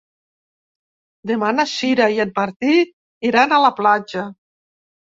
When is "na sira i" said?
1.59-2.19